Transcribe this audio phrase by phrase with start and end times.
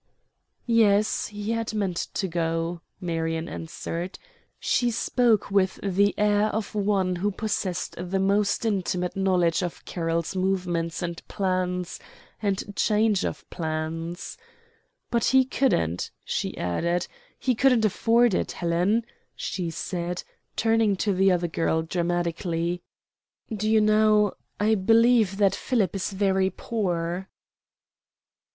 [0.65, 4.17] "Yes, he had meant to go," Marion answered.
[4.59, 10.35] She spoke with the air of one who possessed the most intimate knowledge of Carroll's
[10.35, 11.99] movements and plans,
[12.41, 14.39] and change of plans.
[15.11, 17.05] "But he couldn't," she added.
[17.37, 18.53] "He couldn't afford it.
[18.53, 19.05] Helen,"
[19.35, 20.23] she said,
[20.55, 22.81] turning to the other girl, dramatically,
[23.55, 27.29] "do you know I believe that Philip is very poor."